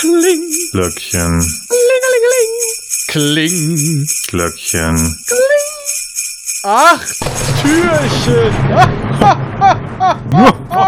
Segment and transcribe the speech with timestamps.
[0.00, 0.52] Kling.
[0.72, 1.44] Glöckchen.
[3.08, 4.06] Kling.
[4.28, 5.16] Glöckchen.
[6.62, 7.16] Acht
[7.62, 8.54] Türchen.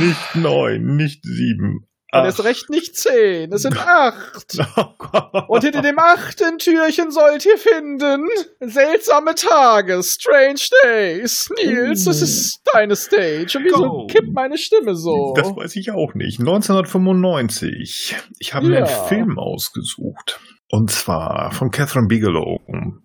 [0.00, 1.86] Nicht neun, nicht sieben.
[2.14, 4.56] Und es recht nicht zehn, es sind acht.
[5.48, 8.26] Und hinter dem achten Türchen sollt ihr finden
[8.60, 11.48] seltsame Tage, strange days.
[11.56, 13.58] Nils, das ist deine Stage.
[13.58, 14.06] Und wieso Go.
[14.06, 15.34] kippt meine Stimme so?
[15.36, 16.40] Das weiß ich auch nicht.
[16.40, 18.16] 1995.
[18.38, 18.84] Ich habe mir Ja.
[18.86, 20.40] einen Film ausgesucht.
[20.70, 22.58] Und zwar von Catherine Bigelow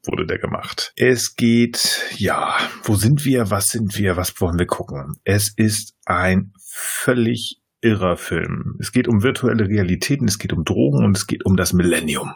[0.05, 0.91] wurde der gemacht.
[0.95, 3.51] Es geht, ja, wo sind wir?
[3.51, 4.17] Was sind wir?
[4.17, 5.19] Was wollen wir gucken?
[5.23, 8.75] Es ist ein völlig irrer Film.
[8.79, 12.33] Es geht um virtuelle Realitäten, es geht um Drogen und es geht um das Millennium.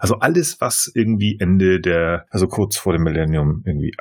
[0.00, 3.94] Also alles, was irgendwie Ende der, also kurz vor dem Millennium irgendwie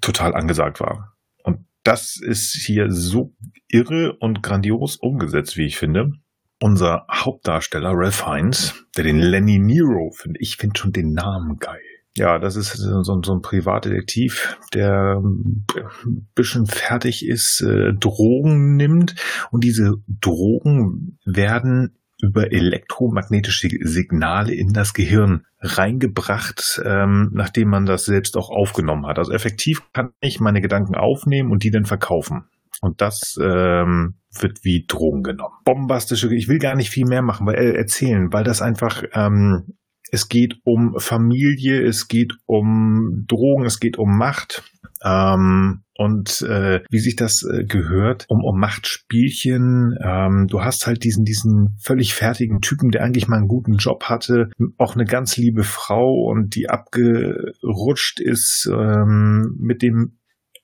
[0.00, 1.16] total angesagt war.
[1.44, 3.34] Und das ist hier so
[3.68, 6.12] irre und grandios umgesetzt, wie ich finde.
[6.60, 11.80] Unser Hauptdarsteller Ralph Fiennes, der den Lenny Nero finde, ich finde schon den Namen geil.
[12.16, 15.64] Ja, das ist so, so ein Privatdetektiv, der ähm,
[16.04, 19.14] ein bisschen fertig ist, äh, Drogen nimmt
[19.50, 28.04] und diese Drogen werden über elektromagnetische Signale in das Gehirn reingebracht, ähm, nachdem man das
[28.04, 29.18] selbst auch aufgenommen hat.
[29.18, 32.44] Also effektiv kann ich meine Gedanken aufnehmen und die dann verkaufen.
[32.80, 35.54] Und das ähm, wird wie Drogen genommen.
[35.64, 39.74] Bombastische, ich will gar nicht viel mehr machen, weil äh, erzählen, weil das einfach, ähm,
[40.12, 44.62] es geht um Familie, es geht um Drogen, es geht um Macht.
[45.02, 49.96] Ähm, und äh, wie sich das äh, gehört, um, um Machtspielchen.
[50.04, 54.04] Ähm, du hast halt diesen, diesen völlig fertigen Typen, der eigentlich mal einen guten Job
[54.04, 60.18] hatte, auch eine ganz liebe Frau und die abgerutscht ist ähm, mit dem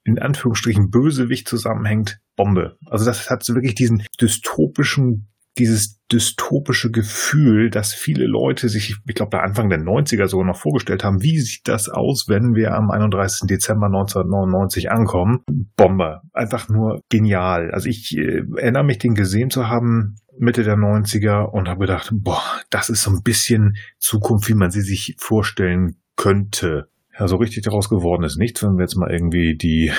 [0.04, 2.78] in Anführungsstrichen Bösewicht zusammenhängt, Bombe.
[2.86, 9.14] Also das hat so wirklich diesen dystopischen, dieses dystopische Gefühl, dass viele Leute sich, ich
[9.14, 12.90] glaube, Anfang der 90er sogar noch vorgestellt haben, wie sieht das aus, wenn wir am
[12.90, 13.46] 31.
[13.46, 15.40] Dezember 1999 ankommen?
[15.76, 16.22] Bombe.
[16.32, 17.70] Einfach nur genial.
[17.72, 22.10] Also ich äh, erinnere mich, den gesehen zu haben, Mitte der 90er und habe gedacht,
[22.12, 26.88] boah, das ist so ein bisschen Zukunft, wie man sie sich vorstellen könnte.
[27.18, 29.90] Ja, so richtig daraus geworden ist nichts, wenn wir jetzt mal irgendwie die,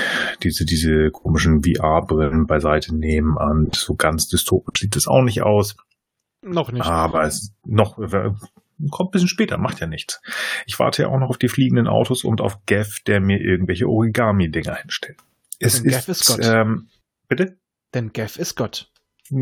[0.41, 5.75] diese, diese komischen VR-Brillen beiseite nehmen und so ganz dystopisch sieht es auch nicht aus.
[6.41, 6.85] Noch nicht.
[6.85, 8.31] Aber es noch, äh,
[8.91, 10.21] kommt ein bisschen später, macht ja nichts.
[10.65, 13.87] Ich warte ja auch noch auf die fliegenden Autos und auf Gav, der mir irgendwelche
[13.87, 15.19] Origami-Dinger hinstellt.
[15.59, 16.39] Es Denn ist, Gav ist Gott.
[16.43, 16.89] ähm,
[17.27, 17.57] bitte?
[17.93, 18.89] Denn Gav ist Gott.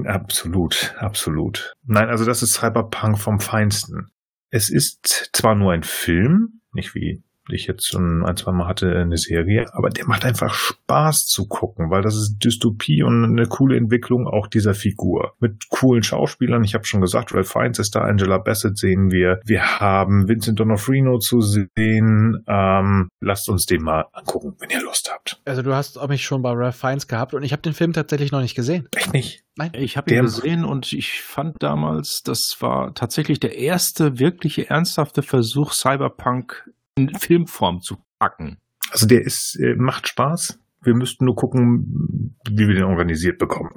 [0.05, 1.73] Absolut, absolut.
[1.85, 4.11] Nein, also das ist Cyberpunk vom Feinsten.
[4.49, 7.23] Es ist zwar nur ein Film, nicht wie
[7.55, 11.47] ich jetzt schon ein, zwei Mal hatte, eine Serie, aber der macht einfach Spaß zu
[11.47, 15.33] gucken, weil das ist Dystopie und eine coole Entwicklung auch dieser Figur.
[15.39, 19.39] Mit coolen Schauspielern, ich habe schon gesagt, Ralph Fiennes ist da, Angela Bassett sehen wir.
[19.45, 22.43] Wir haben Vincent D'Onofrio zu sehen.
[22.47, 25.41] Ähm, lasst uns den mal angucken, wenn ihr Lust habt.
[25.45, 28.31] Also du hast mich schon bei Ralph Fiennes gehabt und ich habe den Film tatsächlich
[28.31, 28.87] noch nicht gesehen.
[28.95, 29.43] Echt nicht?
[29.57, 29.71] Nein.
[29.73, 35.23] Ich habe ihn gesehen und ich fand damals, das war tatsächlich der erste wirkliche ernsthafte
[35.23, 36.66] Versuch, Cyberpunk
[36.97, 38.57] in Filmform zu packen.
[38.91, 40.59] Also der ist, äh, macht Spaß.
[40.81, 43.71] Wir müssten nur gucken, wie wir den organisiert bekommen.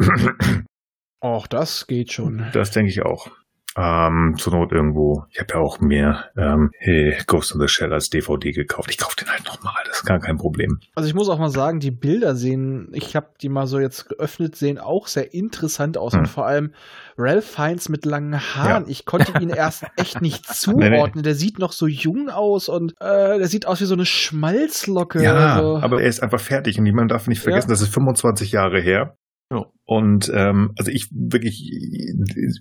[1.23, 2.47] Och, das geht schon.
[2.53, 3.31] das denke ich auch.
[3.77, 5.25] Ähm, zur Not irgendwo.
[5.31, 8.91] Ich habe ja auch mehr ähm, hey, Ghost in the Shell als DVD gekauft.
[8.91, 9.75] Ich kaufe den halt nochmal.
[9.87, 10.81] Das ist gar kein Problem.
[10.97, 14.09] Also ich muss auch mal sagen, die Bilder sehen, ich habe die mal so jetzt
[14.09, 16.15] geöffnet, sehen auch sehr interessant aus.
[16.15, 16.21] Hm.
[16.21, 16.73] Und vor allem
[17.17, 18.85] Ralph Fiennes mit langen Haaren.
[18.85, 18.91] Ja.
[18.91, 21.23] Ich konnte ihn erst echt nicht zuordnen.
[21.23, 25.23] Der sieht noch so jung aus und äh, der sieht aus wie so eine Schmalzlocke.
[25.23, 25.79] Ja, also.
[25.79, 27.75] aber er ist einfach fertig und man darf nicht vergessen, Ja.
[27.75, 29.17] das ist 25 Jahre her.
[29.53, 29.67] Ja.
[29.85, 31.69] Und ähm, also ich wirklich,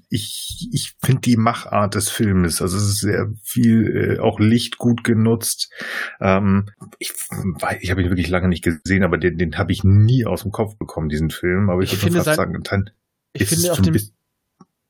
[0.09, 4.77] ich, ich finde die Machart des Filmes, also es ist sehr viel äh, auch Licht
[4.79, 5.71] gut genutzt.
[6.19, 6.65] Ähm,
[6.97, 7.13] ich
[7.81, 10.51] ich habe ihn wirklich lange nicht gesehen, aber den, den habe ich nie aus dem
[10.51, 11.69] Kopf bekommen, diesen Film.
[11.69, 12.93] Aber ich, Ich würde finde fast sein- sagen, Teil-
[13.33, 13.95] ich ist finde auf dem,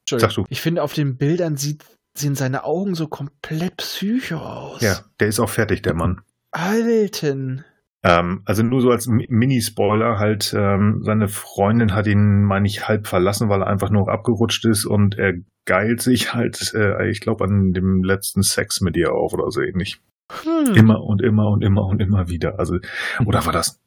[0.10, 0.46] sag du.
[0.50, 1.84] ich finde auf den Bildern sieht,
[2.18, 4.82] sehen seine Augen so komplett psycho aus.
[4.82, 6.22] ja, der ist auch fertig, der Mann.
[6.52, 7.66] Alten.
[8.02, 12.88] Ähm, also nur so als Mi- Mini-Spoiler halt, ähm, seine Freundin hat ihn, meine ich,
[12.88, 15.34] halb verlassen, weil er einfach nur abgerutscht ist und er
[15.66, 19.62] geilt sich halt, äh, ich glaube, an dem letzten Sex mit ihr auf oder so
[19.62, 20.00] ähnlich.
[20.44, 20.76] Hm.
[20.76, 22.58] Immer und immer und immer und immer wieder.
[22.58, 22.78] Also,
[23.26, 23.82] oder war das,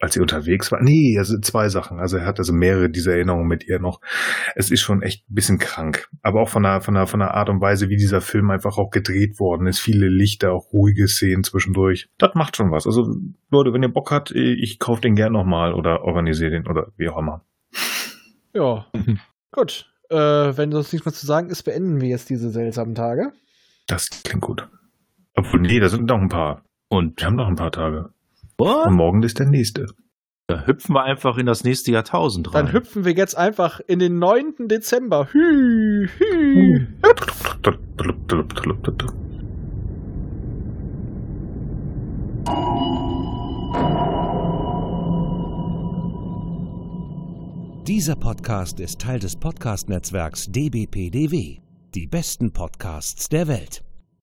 [0.00, 0.82] als sie unterwegs war?
[0.82, 1.98] Nee, also zwei Sachen.
[1.98, 4.00] Also er hat also mehrere dieser Erinnerungen mit ihr noch.
[4.54, 6.08] Es ist schon echt ein bisschen krank.
[6.22, 8.78] Aber auch von der, von der, von der Art und Weise, wie dieser Film einfach
[8.78, 9.80] auch gedreht worden ist.
[9.80, 12.08] Viele Lichter, auch ruhige Szenen zwischendurch.
[12.18, 12.86] Das macht schon was.
[12.86, 13.14] Also,
[13.50, 17.08] Leute, wenn ihr Bock habt, ich kaufe den gern nochmal oder organisiere den oder wie
[17.08, 17.44] auch immer.
[18.52, 18.86] Ja.
[19.52, 19.90] Gut.
[20.08, 23.32] Äh, wenn sonst nichts mehr zu sagen ist, beenden wir jetzt diese seltsamen Tage.
[23.86, 24.68] Das klingt gut.
[25.34, 26.62] Obwohl, nee, da sind noch ein paar.
[26.88, 28.10] Und wir haben noch ein paar Tage.
[28.58, 28.86] What?
[28.86, 29.86] Und morgen ist der nächste.
[30.48, 32.66] Da hüpfen wir einfach in das nächste Jahrtausend rein.
[32.66, 34.68] Dann hüpfen wir jetzt einfach in den 9.
[34.68, 35.28] Dezember.
[35.32, 36.86] Hü, hü.
[47.86, 51.60] Dieser Podcast ist Teil des Podcast-Netzwerks dbpdw.
[51.94, 53.85] Die besten Podcasts der Welt.